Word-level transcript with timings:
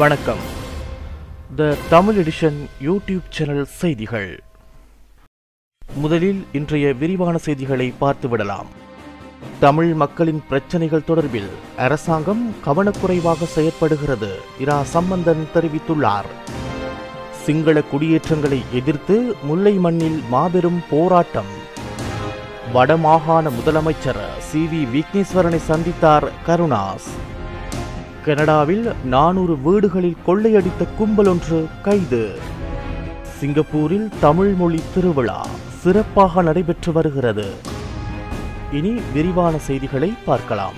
வணக்கம். 0.00 0.42
The 1.58 1.76
Tamil 1.90 2.18
edition 2.22 2.58
YouTube 2.86 3.26
channel 3.36 3.64
செய்திகள். 3.64 4.40
முதலில் 5.94 6.46
இன்றைய 6.52 6.92
விரிவான 6.92 7.38
செய்திகளை 7.38 7.94
பார்த்துவிடலாம் 8.00 8.68
தமிழ் 9.60 9.94
மக்களின் 10.02 10.42
பிரச்சனைகள் 10.48 11.06
தொடர்பில் 11.08 11.48
அரசாங்கம் 11.76 12.54
கவனக்குறைவாக 12.66 13.48
செயற்படுகிறது 13.54 14.30
இரா 14.58 14.82
சம்பந்தன் 14.94 15.44
தெரிவித்துள்ளார். 15.54 16.28
சிங்கள 17.44 17.82
குடியேற்றங்களை 17.92 18.60
எதிர்த்து 18.72 19.36
முல்லை 19.42 19.74
மண்ணில் 19.86 20.20
மாபெரும் 20.34 20.82
போராட்டம். 20.90 21.52
வடமாகாண 22.74 23.50
முதலமைச்சர் 23.58 24.22
சி 24.38 24.62
வி 24.72 24.82
விக்னேஸ்வரனை 24.94 25.60
சந்தித்தார் 25.70 26.28
கருணாஸ். 26.46 27.10
கனடாவில் 28.28 28.86
நானூறு 29.04 29.54
வீடுகளில் 29.66 30.16
கொள்ளையடித்த 30.26 30.82
கும்பல் 30.98 31.26
ஒன்று 31.26 31.58
கைது. 31.82 32.24
சிங்கப்பூரில் 33.38 34.08
தமிழ் 34.20 34.52
மொழி 34.52 34.80
திருவிழா 34.94 35.46
சிறப்பாக 35.82 36.42
நடைபெற்று 36.42 36.92
வருகிறது. 36.92 37.46
இனி 38.72 38.92
விரிவான 39.14 39.58
செய்திகளை 39.58 40.10
பார்க்கலாம். 40.24 40.76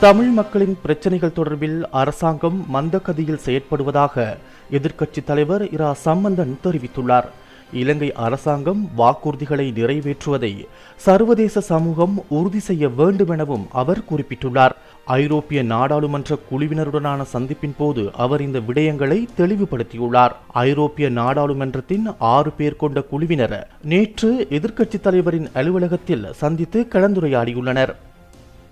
தமிழ் 0.00 0.32
மக்களின் 0.38 0.76
பிரச்சனைகள் 0.82 1.36
தொடர்பில் 1.36 1.78
அரசாங்கம் 1.90 2.66
மந்தகதியில் 2.74 3.44
செயற்படுவதாக 3.46 4.36
எதிர்க்கட்சித் 4.70 5.28
தலைவர் 5.30 5.70
இரா 5.70 5.92
சம்பந்தன் 5.92 6.58
தெரிவித்துள்ளார். 6.64 7.30
இலங்கை 7.74 8.12
அரசாங்கம் 8.12 8.82
வாக்குறுதிகளை 8.98 9.66
நிறைவேற்றுவதை 9.78 10.50
சர்வதேச 10.96 11.60
சமூகம் 11.60 12.14
உறுதி 12.28 12.58
செய்ய 12.58 12.88
வேண்டும் 12.88 13.28
எனவும் 13.28 13.66
அவர் 13.72 14.02
குறிப்பிட்டுள்ளார். 14.10 14.74
ஐரோப்பிய 15.04 15.62
நாடாளுமன்ற 15.62 16.38
குழுவினருடனான 16.50 17.24
சந்திப்பின் 17.32 17.76
போது 17.78 18.10
அவர் 18.16 18.42
இந்த 18.42 18.58
விடயங்களை 18.58 19.18
தெளிவுபடுத்தியுள்ளார். 19.38 20.34
ஐரோப்பிய 20.52 21.10
நாடாளுமன்றத்தின் 21.10 22.06
ஆறு 22.18 22.50
பேர் 22.50 22.76
கொண்ட 22.76 23.02
குழுவினர் 23.02 23.68
நேற்று 23.82 24.46
எதிர்க்கட்சித் 24.50 25.04
தலைவரின் 25.08 25.48
அலுவலகத்தில் 25.54 26.32
சந்தித்து 26.32 26.86
கலந்துரையாடியுள்ளனர். 26.90 27.94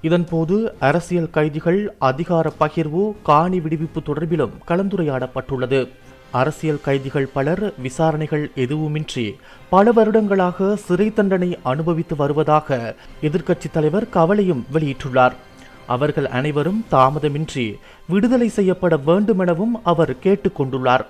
இதன்போது 0.03 0.56
அரசியல் 0.81 1.31
கைதிகள் 1.31 1.94
அதிகார 1.98 2.53
பகிர்வு 2.61 3.12
காணி 3.22 3.59
விடுவிப்பு 3.59 4.00
தொடர்பிலும் 4.06 4.55
கலந்துரையாடப்பட்டுள்ளது. 4.69 5.89
அரசியல் 6.41 6.80
கைதிகள் 6.84 7.28
பலர் 7.34 7.62
விசாரணைகள் 7.83 8.44
எதுவுமின்றி 8.64 9.25
பல 9.70 9.92
வருடங்களாக 9.92 10.77
சிறை 10.77 11.12
தண்டனை 11.12 11.58
அனுபவித்து 11.62 12.16
வருவதாக 12.16 12.78
எதிர்க்கட்சித் 13.22 13.72
தலைவர் 13.72 14.08
கவலையும் 14.08 14.66
வெளியிட்டுள்ளார். 14.75 15.34
அவர்கள் 15.86 16.28
அனைவரும் 16.38 16.84
தாமதமின்றி 16.91 17.66
விடுதலை 18.08 18.48
செய்யப்பட 18.48 18.97
வேண்டுமெனவும் 18.97 19.75
அவர் 19.84 20.12
கேட்டுக்கொண்டுள்ளார் 20.25 21.05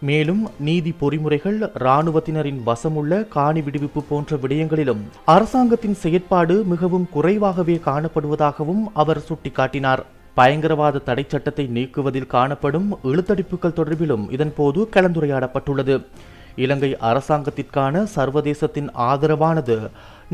மேலும் 0.00 0.42
நீதி 0.58 0.94
பொறிமுறைகள் 1.00 1.58
இராணுவத்தினரின் 1.78 2.60
வசமுள்ள 2.66 3.12
காணி 3.28 3.60
விடுவிப்பு 3.60 4.02
போன்ற 4.08 4.36
விடயங்களிலும் 4.36 5.02
அரசாங்கத்தின் 5.24 5.98
செயற்பாடு 6.02 6.56
மிகவும் 6.64 7.08
குறைவாகவே 7.10 7.76
காணப்படுவதாகவும் 7.84 8.84
அவர் 8.94 9.24
சுட்டிக்காட்டினார். 9.28 10.04
பயங்கரவாத 10.38 11.04
தடை 11.08 11.24
சட்டத்தை 11.28 11.64
நீக்குவதில் 11.76 12.32
காணப்படும் 12.34 12.88
இழுத்தடிப்புகள் 13.10 13.78
தொடர்பிலும் 13.78 14.24
இதன்போது 14.36 14.80
கலந்துரையாடப்பட்டுள்ளது. 14.96 15.96
இலங்கை 16.64 16.90
அரசாங்கத்திற்கான 17.08 18.02
சர்வதேசத்தின் 18.16 18.88
ஆதரவானது 19.10 19.76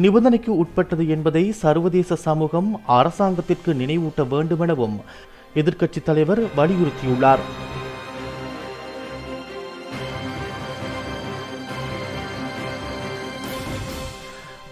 நிபந்தனைக்கு 0.03 0.53
உட்பட்டது 0.63 1.05
என்பதை 1.15 1.45
சர்வதேச 1.63 2.17
சமூகம் 2.27 2.71
அரசாங்கத்திற்கு 2.99 3.73
நினைவூட்ட 3.81 4.29
வேண்டுமெனவும் 4.35 4.97
எதிர்க்கட்சித் 5.61 6.09
தலைவர் 6.09 6.43
வலியுறுத்தியுள்ளார். 6.59 7.45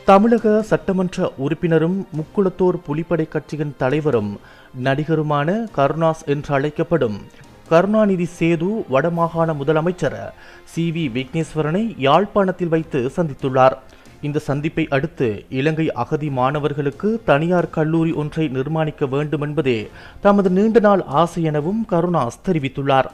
தமிழக 0.04 0.62
சட்டமன்ற 0.62 1.32
உறுப்பினரும் 1.36 2.06
முக்குளத்தோர் 2.16 2.78
புலிப்படை 2.86 3.28
கட்சியின் 3.28 3.74
தலைவரும் 3.76 4.40
நடிகருமான 4.84 5.48
கருணாஸ் 5.76 6.24
என்று 6.26 6.54
அழைக்கப்படும் 6.54 7.18
கருணாநிதி 7.68 8.28
சேது 8.38 8.70
வடமாகாண 8.90 9.54
முதலமைச்சர் 9.60 10.18
சி. 10.64 10.90
வி. 10.90 11.04
விக்னேஸ்வரனை 11.16 11.94
யாழ்ப்பாணத்தில் 11.98 12.68
வைத்து 12.68 13.10
சந்தித்துள்ளார். 13.16 13.76
இந்த 14.22 14.38
சந்திப்பை 14.38 14.86
அடுத்து 14.90 15.44
இலங்கை 15.48 15.92
அகதி 15.92 16.30
மாணவர்களுக்கு 16.30 17.22
தனியார் 17.24 17.70
கல்லூரி 17.70 18.12
ஒன்றை 18.12 18.48
நிர்மாணிக்க 18.48 19.08
வேண்டும் 19.08 19.40
என்பதே 19.40 19.90
தமது 20.20 20.50
நீண்ட 20.50 20.80
நாள் 20.80 21.02
ஆசை 21.06 21.42
எனவும் 21.42 21.86
கருணாஸ் 21.90 22.42
தெரிவித்துள்ளார். 22.44 23.10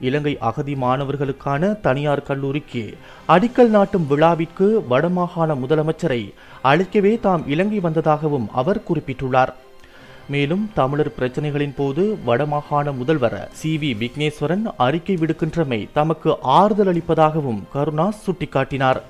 இலங்கை 0.00 0.36
அகதி 0.40 0.74
மாணவர்களுக்கான 0.74 1.80
தனியார் 1.80 2.22
கல்லூரிக்கு 2.22 2.96
அடிக்கல் 3.28 3.68
நாட்டும் 3.68 4.06
விழாவிற்கு 4.06 4.84
வடமாகாண 4.90 5.54
முதலமைச்சரை 5.54 6.32
அழைக்கவே 6.64 7.20
தாம் 7.20 7.48
இலங்கை 7.48 7.80
வந்ததாகவும் 7.80 8.48
அவர் 8.52 8.82
குறிப்பிட்டுள்ளார். 8.88 9.52
மேலும் 10.28 10.70
தமிழர் 10.74 11.14
பிரச்சனைகளின் 11.18 11.74
போது 11.76 12.18
வடமாகாண 12.26 12.96
முதல்வர் 12.96 13.48
சி. 13.52 13.76
வி. 13.76 13.96
விக்னேஸ்வரன் 13.96 14.64
அறிக்கை 14.76 15.14
விடுக்கின்றமை 15.14 15.88
தமக்கு 15.92 16.36
ஆறுதல் 16.42 16.86
அளிப்பதாகவும் 16.86 17.62
கருணாஸ் 17.74 18.22
சுட்டிக்காட்டினார். 18.26 19.00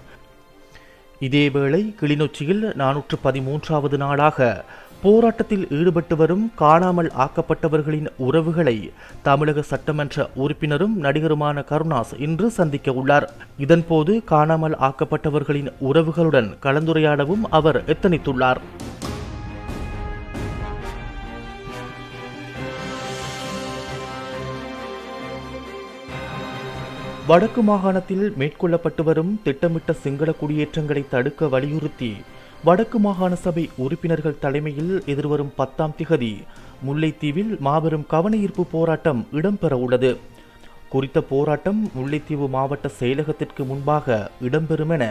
இதேவேளை 1.20 1.94
கிளிநொச்சியில் 2.00 2.74
நானூற்று 2.74 3.16
பதிமூன்றாவது 3.24 3.96
நாளாக 3.96 4.64
போராட்டத்தில் 5.02 5.62
ஈடுபட்டு 5.70 6.14
வரும் 6.16 6.42
காணாமல் 6.54 7.08
ஆக்கப்பட்டவர்களின் 7.18 8.08
உறவுகளை 8.16 8.74
தமிழக 9.22 9.62
சட்டமன்ற 9.62 10.26
உறுப்பினரும் 10.34 10.94
நடிகருமான 11.04 11.62
கருணாஸ் 11.70 12.12
இன்று 12.18 12.50
சந்திக்க 12.50 12.92
உள்ளார். 12.92 13.26
இதன்போது 13.58 14.14
காணாமல் 14.24 14.76
ஆக்கப்பட்டவர்களின் 14.88 15.70
உறவுகளுடன் 15.90 16.50
கலந்துரையாடவும் 16.62 17.46
அவர் 17.50 17.78
எத்தனித்துள்ளார். 17.84 18.60
வடக்கு 27.26 27.62
மாகாணத்தில் 27.62 28.26
மேற்கொள்ளப்பட்டு 28.38 29.02
வரும் 29.02 29.32
திட்டமிட்ட 29.44 29.92
சிங்கள 29.92 30.30
குடியேற்றங்களை 30.32 31.04
தடுக்க 31.10 31.48
வலியுறுத்தி 31.48 32.12
வடக்கு 32.66 32.98
மாகாண 33.04 33.34
சபை 33.42 33.62
உறுப்பினர்கள் 33.82 34.40
தலைமையில் 34.40 34.90
எதிர்வரும் 35.12 35.52
பத்தாம் 35.60 35.94
திகதி 35.98 36.32
முல்லைத்தீவில் 36.86 37.52
மாபெரும் 37.66 38.04
கவனஈர்ப்பு 38.10 38.64
போராட்டம் 38.72 39.20
இடம்பெற 39.38 39.72
உள்ளது. 39.84 40.10
குறித்த 40.92 41.18
போராட்டம் 41.30 41.80
முல்லைத்தீவு 41.96 42.46
மாவட்ட 42.56 42.90
செயலகத்திற்கு 42.98 43.64
முன்பாக 43.70 44.18
இடம்பெறும் 44.48 44.92
என 44.96 45.04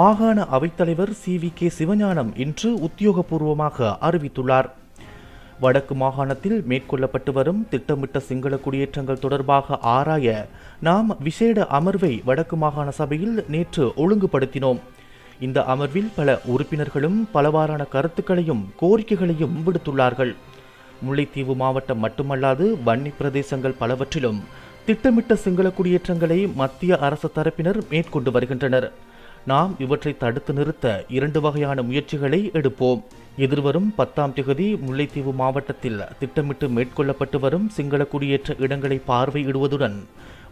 மாகாண 0.00 0.46
அவைத்தலைவர் 0.56 1.14
சி 1.22 1.34
வி 1.42 1.50
கே 1.54 1.70
சிவஞானம் 1.78 2.30
இன்று 2.44 2.70
உத்தியோகபூர்வமாக 2.88 3.96
அறிவித்துள்ளார். 4.08 4.70
வடக்கு 5.64 5.94
மாகாணத்தில் 6.04 6.58
மேற்கொள்ளப்பட்டு 6.70 7.32
வரும் 7.32 7.64
திட்டமிட்ட 7.72 8.18
சிங்கள 8.28 8.56
குடியேற்றங்கள் 8.64 9.24
தொடர்பாக 9.24 9.78
ஆராய 9.96 10.46
நாம் 10.88 11.10
விசேட 11.26 11.66
அமர்வை 11.78 12.14
வடக்கு 12.30 12.56
மாகாண 12.56 12.90
சபையில் 13.02 13.36
நேற்று 13.54 13.86
ஒழுங்குபடுத்தினோம். 14.04 14.80
இந்த 15.46 15.58
அமர்வில் 15.72 16.08
பல 16.16 16.30
உறுப்பினர்களும் 16.52 17.18
பலவாறான 17.34 17.82
கருத்துக்களையும் 17.88 18.62
கோரிக்கைகளையும் 18.80 19.54
விடுத்துள்ளார்கள். 19.66 20.32
முல்லைத்தீவு 21.04 21.54
மாவட்டம் 21.62 22.02
மட்டுமல்லாது 22.04 22.64
வன்னி 22.86 23.12
பிரதேசங்கள் 23.20 23.78
பலவற்றிலும் 23.78 24.40
திட்டமிட்ட 24.86 25.36
சிங்கள 25.44 25.68
குடியேற்றங்களை 25.70 26.38
மத்திய 26.60 26.98
அரசு 27.06 27.30
தரப்பினர் 27.36 27.80
மேற்கொண்டு 27.90 28.30
வருகின்றனர். 28.30 28.88
நாம் 29.50 29.72
இவற்றை 29.84 30.12
தடுத்து 30.22 30.52
நிறுத்த 30.52 30.86
இரண்டு 31.18 31.40
வகையான 31.40 31.82
முயற்சிகளை 31.82 32.40
எடுப்போம். 32.58 33.00
எதிர்வரும் 33.44 33.88
பத்தாம் 33.96 34.34
திகதி 34.36 34.66
முல்லைத்தீவு 34.86 35.32
மாவட்டத்தில் 35.42 36.00
திட்டமிட்டு 36.18 36.68
மேற்கொள்ளப்பட்டு 36.68 37.40
வரும் 37.40 37.68
சிங்கள 37.68 38.04
குடியேற்ற 38.04 38.54
இடங்களை 38.58 39.00
பார்வையிடுவதுடன் 39.08 39.98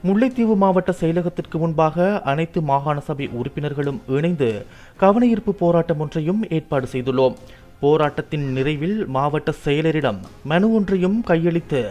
முல்லைத்தீவு 0.07 0.55
மாவட்ட 0.63 0.91
செயலகத்திற்கு 1.01 1.57
முன்பாக 1.63 2.05
அனைத்து 2.23 2.59
மாகாண 2.63 2.99
சபை 3.01 3.27
உறுப்பினர்களும் 3.39 3.99
இணைந்து 4.17 4.51
கவனஈர்ப்பு 5.01 5.53
போராட்டம் 5.63 6.01
ஒன்றையும் 6.01 6.43
ஏற்பாடு 6.49 6.87
செய்துள்ளோம். 6.93 7.35
போராட்டத்தின் 7.81 8.47
நிறைவில் 8.57 9.07
மாவட்ட 9.17 9.55
செயலரிடம் 9.65 10.21
மனு 10.45 10.69
ஒன்றையும் 10.75 11.19
கையளித்து 11.27 11.83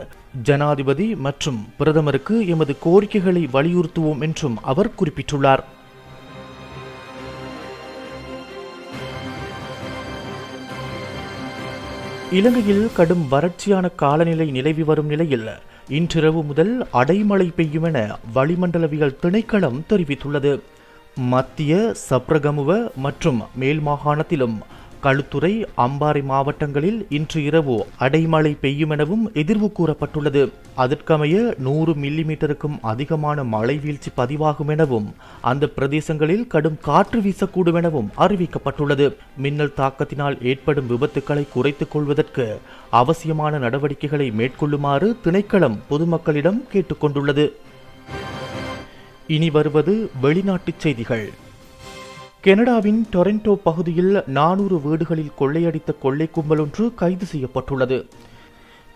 ஜனாதிபதி 0.44 1.15
மற்றும் 1.27 1.59
பிரதமருக்கு 1.77 2.48
எமது 2.48 2.75
கோரிக்கைகளை 2.80 3.44
வலியுறுத்துவோம் 3.54 4.24
என்றும் 4.27 4.57
அவர் 4.63 4.95
குறிப்பிட்டுள்ளார். 5.00 5.63
இலங்கையில் 12.31 12.86
கடும் 12.94 13.25
வறட்சியான 13.31 13.95
காலநிலை 13.95 14.51
நிலவி 14.51 14.83
வரும் 14.83 15.06
நிலையில் 15.06 15.50
இன்றிரவு 15.89 16.43
முதல் 16.43 16.87
அடைமழை 16.93 17.53
பெய்யும் 17.55 17.83
என 17.83 18.17
வளிமண்டலவியல் 18.35 19.15
திணைக்களம் 19.21 19.77
தெரிவித்துள்ளது. 19.89 20.59
மத்திய 21.15 21.93
சப்ரகமுவ 22.09 22.91
மற்றும் 22.95 23.43
மேல் 23.55 23.79
மாகாணத்திலும் 23.79 24.57
களுத்துறை 25.03 25.65
அம்பாறை 25.77 26.23
மாவட்டங்களில் 26.23 27.05
இன்று 27.09 27.44
இரவு 27.44 27.85
அடைமழை 27.99 28.57
பெய்யும் 28.61 28.89
எனவும் 28.89 29.31
எதிர்வு 29.33 29.71
கூறப்பட்டுள்ளது. 29.79 30.51
அதற்கமைய 30.77 31.59
நூறு 31.59 31.94
மில்லிமீட்டருக்கும் 31.94 32.79
அதிகமான 32.81 33.44
மழை 33.44 33.77
வீழ்ச்சி 33.77 34.11
பதிவாகும் 34.17 34.67
எனவும் 34.67 35.13
அந்த 35.41 35.69
பிரதேசங்களில் 35.75 36.47
கடும் 36.47 36.77
காற்று 36.81 37.19
வீசக்கூடும் 37.19 37.73
எனவும் 37.73 38.11
அறிவிக்கப்பட்டுள்ளது. 38.17 39.15
மின்னல் 39.38 39.73
தாக்கத்தினால் 39.77 40.44
ஏற்படும் 40.44 40.89
விபத்துக்களை 40.89 41.45
குறைத்துக் 41.53 41.91
கொள்வதற்கு 41.91 42.59
அவசியமான 42.89 43.57
நடவடிக்கைகளை 43.57 44.31
மேற்கொள்ளுமாறு 44.31 45.15
திணைக்களம் 45.23 45.79
பொதுமக்களிடம் 45.89 46.61
கேட்டுக்கொண்டுள்ளது 46.73 47.51
இனி 49.27 49.49
வருவது 49.49 50.11
வெளிநாட்டுச் 50.21 50.79
செய்திகள். 50.79 51.29
கனடாவின் 52.47 52.99
டொரண்டோ 53.13 53.53
பகுதியில் 53.63 54.23
நானூறு 54.27 54.81
வீடுகளில் 54.81 55.33
கொள்ளையடித்த 55.39 55.91
கொள்ளை 55.99 56.27
கும்பல் 56.31 56.57
ஒன்று 56.57 56.94
கைது 56.95 57.25
செய்யப்பட்டுள்ளது. 57.25 57.97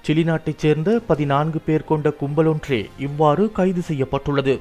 சிலி 0.05 0.23
நாட்டைச் 0.23 0.57
சேர்ந்த 0.57 1.01
பதினான்கு 1.07 1.59
பேர் 1.65 1.83
கொண்ட 1.83 2.11
கும்பல் 2.11 2.45
ஒன்றே 2.45 2.89
இவ்வாறு 2.97 3.51
கைது 3.51 3.81
செய்யப்பட்டுள்ளது. 3.81 4.59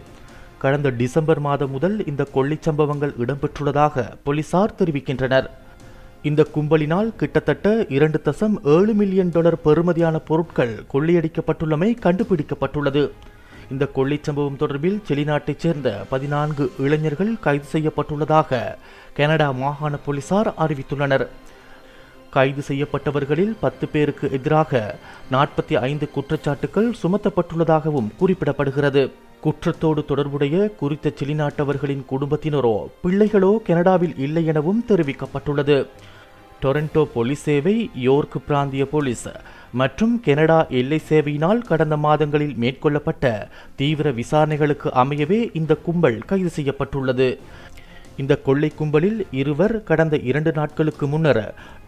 கடந்த 0.58 0.90
டிசம்பர் 0.90 1.40
மாதம் 1.40 1.70
முதல் 1.70 2.06
இந்த 2.06 2.26
கொள்ளைச் 2.34 2.66
சம்பவங்கள் 2.68 3.14
இடம்பெற்றுள்ளதாக 3.18 4.06
போலீசார் 4.24 4.76
தெரிவிக்கின்றனர். 4.78 5.48
இந்த 6.22 6.46
கும்பலினால் 6.54 7.16
கிட்டத்தட்ட 7.16 7.86
இரண்டு 7.88 8.20
தசம் 8.24 8.56
ஏழு 8.64 8.94
மில்லியன் 8.94 9.32
டாலர் 9.32 9.62
பெறுமதியான 9.64 10.18
பொருட்கள் 10.18 10.74
கொள்ளையடிக்கப்பட்டுள்ளமை 10.92 11.92
கண்டுபிடிக்கப்பட்டுள்ளது. 12.06 13.10
இந்த 13.72 13.86
கொள்ளை 13.86 14.18
சம்பவம் 14.22 14.58
தொடர்பில் 14.60 14.98
செலிநாட்டைச் 15.08 15.62
சேர்ந்த 15.64 15.88
பதினான்கு 16.10 16.64
இளைஞர்கள் 16.78 17.32
கைது 17.40 17.66
செய்யப்பட்டுள்ளதாக 17.72 18.60
கனடா 19.14 19.50
மாகாண 19.50 19.96
போலீசார் 19.96 20.50
அறிவித்துள்ளனர். 20.64 21.26
கைது 22.30 22.62
செய்யப்பட்டவர்களில் 22.68 23.54
பத்து 23.60 23.88
பேருக்கு 23.88 24.26
எதிராக 24.32 24.98
நாற்பத்தி 25.32 25.74
ஐந்து 25.88 26.08
குற்றச்சாட்டுகள் 26.16 26.90
சுமத்தப்பட்டுள்ளதாகவும் 27.02 28.12
குறிப்பிடப்படுகிறது. 28.20 29.10
குற்றத்தோடு 29.44 30.04
தொடர்புடைய 30.04 30.56
குறித்த 30.80 31.12
சிலிநாட்டவர்களின் 31.20 32.04
குடும்பத்தினரோ 32.10 32.76
பிள்ளைகளோ 33.02 33.52
கனடாவில் 33.62 34.18
இல்லை 34.18 34.46
எனவும் 34.46 34.84
தெரிவிக்கப்பட்டுள்ளது. 34.88 35.86
டொரண்டோ 36.62 37.02
போலீஸ் 37.14 37.42
சேவை 37.42 37.74
யோர்க் 38.06 38.36
பிராந்திய 38.46 38.84
போலீஸ் 38.86 39.28
மற்றும் 39.80 40.14
கனடா 40.24 40.58
எல்லை 40.80 40.98
சேவையினால் 41.08 41.60
கடந்த 41.70 41.96
மாதங்களில் 41.96 42.54
மேற்கொள்ளப்பட்ட 42.62 43.48
தீவிர 43.80 44.10
விசாரணைகளுக்கு 44.10 44.88
அமையவே 45.02 45.40
இந்த 45.60 45.74
கும்பல் 45.86 46.18
கைது 46.30 46.50
செய்யப்பட்டுள்ளது. 46.50 47.28
இந்த 48.16 48.36
கொள்ளை 48.46 48.70
கும்பலில் 48.78 49.26
இருவர் 49.40 49.74
கடந்த 49.90 50.16
இரண்டு 50.30 50.52
நாட்களுக்கு 50.52 51.06
முன்னர் 51.06 51.42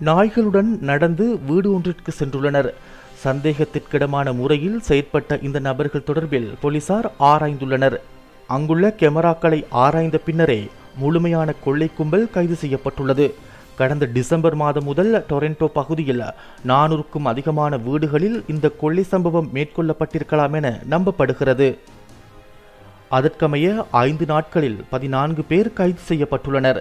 நாய்களுடன் 0.08 0.70
நடந்து 0.90 1.26
வீடு 1.48 1.68
ஒன்றிற்கு 1.74 2.12
சென்றுள்ளனர். 2.20 2.70
சந்தேகத்திற்கிடமான 3.24 4.28
முறையில் 4.40 4.80
செயற்பட்ட 4.88 5.42
இந்த 5.42 5.58
நபர்கள் 5.68 6.08
தொடர்பில் 6.10 6.50
போலீசார் 6.60 7.08
ஆராய்ந்துள்ளனர். 7.30 7.96
அங்குள்ள 8.46 8.94
கெமராக்களை 9.00 9.62
ஆராய்ந்த 9.84 10.18
பின்னரே 10.18 10.60
முழுமையான 11.02 11.52
கொள்ளை 11.64 11.90
கும்பல் 11.98 12.30
கைது 12.30 12.54
செய்யப்பட்டுள்ளது. 12.54 13.26
கடந்த 13.82 14.06
டிசம்பர் 14.16 14.56
மாதம் 14.62 14.86
முதல் 14.90 15.12
டொரண்டோ 15.30 15.66
பகுதியில் 15.78 16.24
நானூறுக்கும் 16.70 17.28
அதிகமான 17.30 17.76
வீடுகளில் 17.86 18.38
இந்த 18.52 18.66
கொள்ளை 18.82 19.04
சம்பவம் 19.12 19.48
மேற்கொள்ளப்பட்டிருக்கலாம் 19.54 20.54
என 20.58 20.68
நம்பப்படுகிறது. 20.90 21.68
அதற்கமைய 23.18 23.68
ஐந்து 23.90 24.26
நாட்களில் 24.32 24.78
பதினான்கு 24.92 25.42
பேர் 25.50 25.70
கைது 25.78 26.02
செய்யப்பட்டுள்ளனர். 26.10 26.80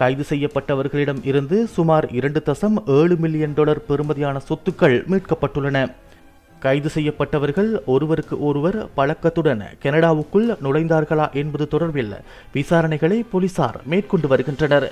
கைது 0.00 0.24
செய்யப்பட்டவர்களிடம் 0.28 1.20
இருந்து 1.30 1.56
சுமார் 1.76 2.06
இரண்டு 2.18 2.42
தசம் 2.48 2.78
ஏழு 2.98 3.16
மில்லியன் 3.16 3.56
டாலர் 3.58 3.82
பெறுமதியான 3.88 4.40
சொத்துக்கள் 4.48 4.96
மீட்கப்பட்டுள்ளன. 5.12 5.84
கைது 6.64 6.90
செய்யப்பட்டவர்கள் 6.96 7.70
ஒருவருக்கு 7.94 8.38
ஒருவர் 8.48 8.80
பழக்கத்துடன் 8.98 9.62
கனடாவுக்குள் 9.84 10.48
நுழைந்தார்களா 10.64 11.28
என்பது 11.42 11.66
தொடர்பில் 11.74 12.16
விசாரணைகளை 12.56 13.20
போலீசார் 13.34 13.80
மேற்கொண்டு 13.92 14.28
வருகின்றனர். 14.34 14.88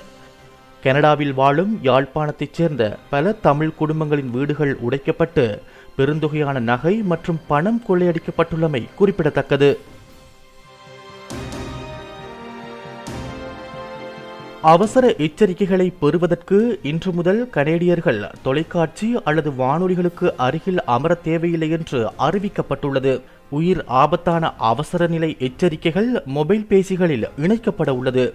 கனடாவில் 0.83 1.33
வாழும் 1.33 1.79
யாழ்ப்பாணத்தைச் 1.83 2.53
சேர்ந்த 2.53 2.97
பல 3.09 3.31
தமிழ் 3.31 3.71
குடும்பங்களின் 3.79 4.29
வீடுகள் 4.29 4.77
உடைக்கப்பட்டு 4.79 5.61
பெருந்தொகையான 5.97 6.59
நகை 6.59 6.95
மற்றும் 6.95 7.39
பணம் 7.47 7.81
கொள்ளையடிக்கப்பட்டுள்ளமை 7.87 8.81
குறிப்பிடத்தக்கது. 8.95 9.77
அவசர 14.61 15.15
எச்சரிக்கைகளை 15.15 15.93
பெறுவதற்கு 15.99 16.79
இன்று 16.83 17.11
முதல் 17.11 17.49
கனேடியர்கள் 17.53 18.31
தொலைக்காட்சி 18.43 19.21
அல்லது 19.23 19.49
வானொலிகளுக்கு 19.51 20.31
அருகில் 20.37 20.83
அமர 20.83 21.13
தேவையில்லை 21.13 21.69
என்று 21.69 22.11
அறிவிக்கப்பட்டுள்ளது. 22.19 23.21
உயிர் 23.49 23.85
ஆபத்தான 23.85 24.53
அவசர 24.57 25.07
நிலை 25.07 25.35
எச்சரிக்கைகள் 25.39 26.25
மொபைல் 26.25 26.65
பேசிகளில் 26.69 27.27
இணைக்கப்பட 27.37 27.89
உள்ளது. 27.89 28.33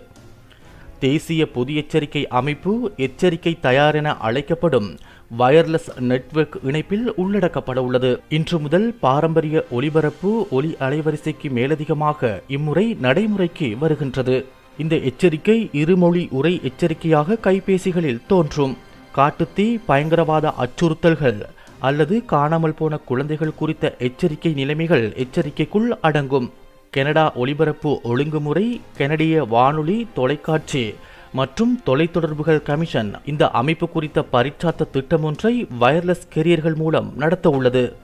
தேசிய 1.00 1.50
பொது 1.50 1.74
எச்சரிக்கை 1.74 2.28
அமைப்பு 2.28 2.92
எச்சரிக்கை 2.96 3.60
தயார் 3.60 3.94
என 3.94 4.16
அழைக்கப்படும் 4.16 4.96
வயர்லெஸ் 5.38 6.00
நெட்வொர்க் 6.00 6.56
இணைப்பில் 6.62 7.12
உள்ளடக்கப்பட 7.12 7.78
உள்ளது. 7.78 8.20
இன்று 8.28 8.58
முதல் 8.58 8.94
பாரம்பரிய 9.00 9.64
ஒலிபரப்பு 9.70 10.46
ஒலி 10.50 10.76
அலைவரிசைக்கு 10.80 11.50
மேலதிகமாக 11.50 12.42
இம்முறை 12.48 12.96
நடைமுறைக்கு 13.00 13.76
வருகின்றது. 13.78 14.44
இந்த 14.78 14.96
எச்சரிக்கை 14.96 15.68
இருமொழி 15.72 16.28
உரை 16.30 16.60
எச்சரிக்கையாக 16.62 17.38
கைபேசிகளில் 17.42 18.26
தோன்றும். 18.26 18.76
காட்டுத்தீ 19.16 19.78
பயங்கரவாத 19.86 20.54
அச்சுறுத்தல்கள் 20.58 21.42
அல்லது 21.78 22.24
காணாமல் 22.24 22.74
போன 22.74 22.96
குழந்தைகள் 22.96 23.54
குறித்த 23.54 23.94
எச்சரிக்கை 23.98 24.52
நிலைமைகள் 24.52 25.10
எச்சரிக்கைக்குள் 25.10 25.88
அடங்கும். 26.00 26.50
கனடா 26.94 27.32
ஒலிபரப்பு 27.34 28.00
ஒழுங்குமுறை 28.02 28.80
கனடிய 28.96 29.44
வானொலி 29.44 30.08
தொலைக்காட்சி 30.14 30.94
மற்றும் 31.32 31.80
தொலைத்தொடர்புகள் 31.86 32.62
கமிஷன் 32.62 33.10
இந்த 33.24 33.50
அமைப்பு 33.50 33.88
குறித்த 33.88 34.24
பரிச்சாத்த 34.32 34.90
திட்டம் 34.90 35.22
ஒன்றை 35.22 35.66
வயர்லெஸ் 35.80 36.26
கெரியர்கள் 36.34 36.74
மூலம் 36.74 37.12
நடத்த 37.16 37.50
உள்ளது. 37.50 37.96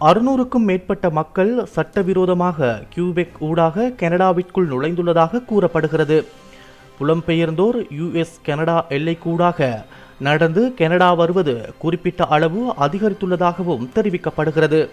அறுநூறுக்கும் 0.00 0.66
மேற்பட்ட 0.70 1.10
மக்கள் 1.10 1.66
சட்டவிரோதமாக 1.66 2.82
கியூபெக் 2.94 3.38
ஊடாக 3.38 3.92
கனடாவிற்குள் 3.96 4.70
நுழைந்துள்ளதாக 4.72 5.44
கூறப்படுகிறது. 5.44 6.24
புலம்பெயர்ந்தோர் 7.00 7.78
யுஎஸ் 8.00 8.36
கனடா 8.42 8.84
எல்லைக்கூடாக 8.88 9.86
நடந்து 10.20 10.74
கனடா 10.74 11.12
வருவது 11.14 11.74
குறிப்பிட்ட 11.78 12.26
அளவு 12.26 12.74
அதிகரித்துள்ளதாகவும் 12.80 13.88
தெரிவிக்கப்படுகிறது. 13.94 14.88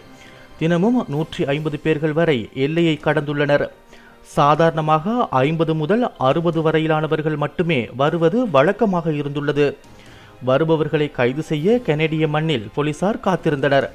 தினமும் 0.60 1.06
நூற்றி 1.08 1.46
ஐம்பது 1.46 1.80
பேர்கள் 1.80 2.14
வரை 2.14 2.50
எல்லையை 2.54 3.00
கடந்துள்ளனர். 3.04 3.68
சாதாரணமாக 4.22 5.28
ஐம்பது 5.30 5.76
முதல் 5.76 6.12
அறுபது 6.18 6.72
வரையிலானவர்கள் 6.72 7.38
மட்டுமே 7.38 7.90
வருவது 7.96 8.50
வழக்கமாக 8.50 9.10
இருந்துள்ளது. 9.10 9.76
வருபவர்களை 10.46 11.12
கைது 11.12 11.44
செய்ய 11.44 11.80
கனேடிய 11.80 12.28
மண்ணில் 12.28 12.68
போலீசார் 12.76 13.20
காத்திருந்தனர். 13.26 13.90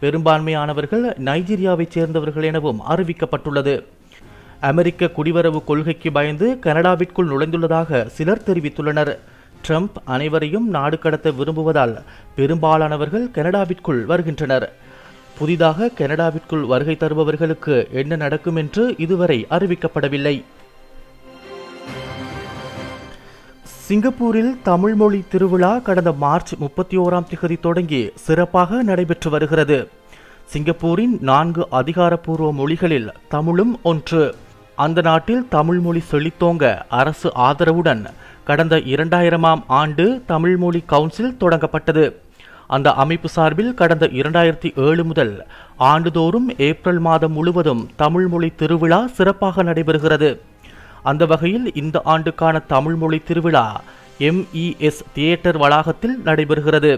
பெரும்பான்மையானவர்கள் 0.00 1.04
நைஜீரியாவைச் 1.18 1.90
சேர்ந்தவர்கள் 1.90 2.42
எனவும் 2.42 2.80
அறிவிக்கப்பட்டுள்ளது. 2.88 3.84
அமெரிக்க 4.60 5.10
குடிவரவு 5.16 5.64
கொள்கைக்கு 5.64 6.12
பயந்து 6.12 6.58
கனடாவிற்குள் 6.62 7.30
நுழைந்துள்ளதாக 7.30 8.06
சிலர் 8.06 8.46
தெரிவித்துள்ளனர். 8.46 9.18
ட்ரம்ப் 9.68 9.96
அனைவரையும் 10.04 10.68
நாடு 10.68 10.98
கடத்த 10.98 11.30
விரும்புவதால் 11.30 12.02
பெரும்பாலானவர்கள் 12.36 13.28
கனடாவிற்குள் 13.34 14.04
வருகின்றனர். 14.04 14.72
புதிதாக 15.38 15.90
கனடாவிற்குள் 15.98 16.66
வருகை 16.66 16.96
தருபவர்களுக்கு 17.00 17.90
என்ன 17.90 18.16
நடக்கும் 18.16 18.56
என்று 18.56 18.94
இதுவரை 18.98 19.46
அறிவிக்கப்படவில்லை. 19.50 20.44
சிங்கப்பூரில் 23.64 24.58
தமிழ் 24.62 24.94
மொழி 24.94 25.24
திருவிழா 25.28 25.78
கடந்த 25.78 26.12
மார்ச் 26.12 26.54
முப்பத்தி 26.58 26.96
ஓராம் 26.98 27.26
திகதி 27.34 27.60
தொடங்கி 27.60 28.10
சிறப்பாக 28.14 28.82
நடைபெற்று 28.82 29.30
வருகிறது. 29.30 29.88
சிங்கப்பூரின் 30.44 31.18
நான்கு 31.20 31.66
அதிகாரப்பூர்வ 31.70 32.52
மொழிகளில் 32.52 33.12
தமிழும் 33.28 33.78
ஒன்று. 33.82 34.34
அந்த 34.76 35.00
நாட்டில் 35.00 35.48
தமிழ் 35.48 35.78
மொழி 35.78 36.02
செழித்தோங்க 36.10 36.82
அரசு 36.88 37.32
ஆதரவுடன் 37.36 38.06
கடந்த 38.48 38.76
இரண்டாயிரமாம் 38.92 39.62
ஆண்டு 39.80 40.04
தமிழ் 40.26 40.56
மொழி 40.56 40.80
கவுன்சில் 40.92 41.34
தொடங்கப்பட்டது. 41.40 42.04
அந்த 42.66 42.88
அமைப்பு 43.02 43.28
சார்பில் 43.28 43.74
கடந்த 43.80 44.04
இரண்டாயிரத்தி 44.20 44.68
ஏழு 44.86 45.04
முதல் 45.04 45.34
ஆண்டுதோறும் 45.90 46.48
ஏப்ரல் 46.68 46.98
மாதம் 46.98 47.32
முழுவதும் 47.32 47.82
தமிழ் 47.96 48.26
மொழி 48.26 48.50
திருவிழா 48.60 49.00
சிறப்பாக 49.16 49.62
நடைபெறுகிறது. 49.62 50.30
அந்த 51.02 51.26
வகையில் 51.26 51.74
இந்த 51.74 52.00
ஆண்டுக்கான 52.14 52.58
தமிழ் 52.74 52.94
மொழி 52.94 53.18
திருவிழா 53.18 53.80
எம்இஎஸ் 54.18 55.02
தியேட்டர் 55.14 55.56
வளாகத்தில் 55.56 56.16
நடைபெறுகிறது. 56.24 56.92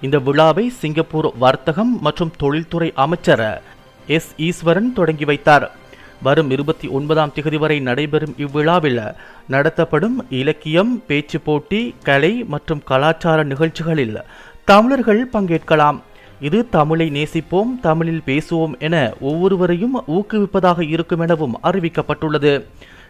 இந்த 0.00 0.18
விழாவை 0.18 0.68
சிங்கப்பூர் 0.80 1.28
வர்த்தகம் 1.38 1.94
மற்றும் 2.00 2.32
தொழில்துறை 2.36 2.92
அமைச்சர் 3.04 3.62
எஸ் 4.06 4.32
ஈஸ்வரன் 4.48 4.92
தொடங்கி 4.92 5.24
வைத்தார். 5.24 5.66
வரும் 6.22 6.50
இருபத்தி 6.50 6.88
ஒன்பதாம் 6.88 7.32
திகதி 7.34 7.58
வரை 7.58 7.80
நடைபெறும் 7.80 8.34
இவ்விழாவில் 8.36 9.00
நடத்தப்படும் 9.48 10.16
இலக்கியம் 10.30 11.02
பேச்சு 11.06 11.40
போட்டி 11.40 11.94
கலை 12.02 12.44
மற்றும் 12.44 12.82
கலாச்சார 12.84 13.42
நிகழ்ச்சிகளில் 13.42 14.16
தமிழர்கள் 14.64 15.22
பங்கேற்கலாம். 15.32 15.98
இது 16.40 16.58
தமிழை 16.68 17.06
நேசிப்போம் 17.10 17.70
தமிழில் 17.80 18.26
பேசுவோம் 18.26 18.74
என 18.78 18.96
ஒவ்வொருவரையும் 19.20 19.96
ஊக்குவிப்பதாக 20.16 20.80
இருக்கும் 20.88 21.20
எனவும் 21.20 21.58
அறிவிக்கப்பட்டுள்ளது. 21.62 22.52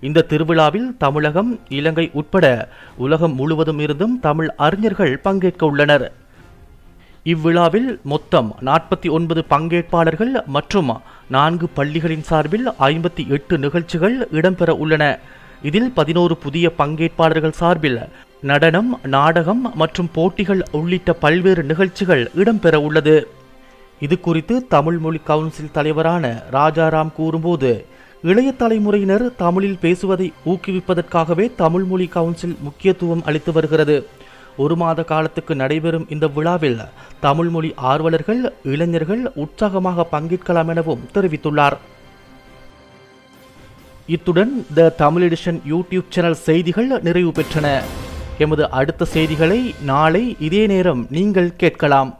இந்த 0.00 0.26
திருவிழாவில் 0.30 0.88
தமிழகம் 0.98 1.60
இலங்கை 1.68 2.10
உட்பட 2.12 2.68
உலகம் 2.96 3.34
முழுவதும் 3.34 3.78
இருந்தும் 3.78 4.20
தமிழ் 4.20 4.50
அறிஞர்கள் 4.56 5.18
பங்கேற்க 5.18 5.66
உள்ளனர். 5.66 6.12
இவ்விழாவில் 7.32 7.88
மொத்தம் 8.12 8.48
நாற்பத்தி 8.66 9.08
ஒன்பது 9.16 9.40
பங்கேற்பாளர்கள் 9.52 10.32
மற்றும் 10.56 10.90
நான்கு 11.34 11.66
பள்ளிகளின் 11.78 12.24
சார்பில் 12.28 12.66
ஐம்பத்தி 12.88 13.22
எட்டு 13.36 13.54
நிகழ்ச்சிகள் 13.64 14.16
இடம்பெற 14.38 14.70
உள்ளன. 14.82 15.04
இதில் 15.68 15.90
பதினோரு 15.98 16.34
புதிய 16.44 16.66
பங்கேற்பாளர்கள் 16.80 17.58
சார்பில் 17.60 17.98
நடனம் 18.50 18.90
நாடகம் 19.14 19.62
மற்றும் 19.80 20.10
போட்டிகள் 20.16 20.62
உள்ளிட்ட 20.78 21.12
பல்வேறு 21.24 21.62
நிகழ்ச்சிகள் 21.70 22.22
இடம்பெற 22.42 22.76
உள்ளது. 22.86 23.16
இது 24.06 24.16
குறித்து 24.26 24.56
தமிழ் 24.74 24.98
மொழி 25.04 25.20
கவுன்சில் 25.30 25.74
தலைவரான 25.78 26.24
ராஜாராம் 26.56 27.12
கூறும்போது 27.18 27.72
இளைய 28.30 28.50
தலைமுறையினர் 28.60 29.24
தமிழில் 29.42 29.82
பேசுவதை 29.84 30.28
ஊக்குவிப்பதற்காகவே 30.52 31.48
தமிழ் 31.62 31.86
மொழி 31.90 32.06
கவுன்சில் 32.16 32.56
முக்கியத்துவம் 32.66 33.26
அளித்து 33.28 33.52
வருகிறது. 33.58 33.96
ஒரு 34.62 34.74
மாத 34.80 35.00
காலத்துக்கு 35.10 35.54
நடைபெறும் 35.62 36.06
இந்த 36.14 36.26
விழாவில் 36.36 36.80
தமிழ் 37.26 37.50
மொழி 37.54 37.70
ஆர்வலர்கள் 37.90 38.40
இளைஞர்கள் 38.72 39.22
உற்சாகமாக 39.42 40.06
பங்கேற்கலாம் 40.12 40.70
எனவும் 40.74 41.04
தெரிவித்துள்ளார். 41.14 41.76
இத்துடன் 44.14 44.52
the 44.76 44.88
Tamil 45.02 45.24
edition 45.26 45.60
YouTube 45.72 46.12
channel 46.14 46.42
செய்திகள் 46.48 46.90
நிறைவு 47.08 47.32
பெற்றன. 47.38 47.66
எமது 48.44 48.64
அடுத்த 48.80 49.10
செய்திகளை 49.14 49.60
நாளை 49.90 50.24
இதே 50.46 50.62
நேரம் 50.72 51.02
நீங்கள் 51.16 51.56
கேட்கலாம். 51.62 52.10